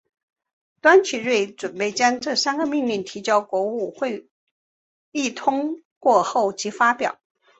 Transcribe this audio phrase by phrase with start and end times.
[0.81, 4.27] 段祺瑞准备将这三个命令提交国务会
[5.11, 7.21] 议通过后即发表。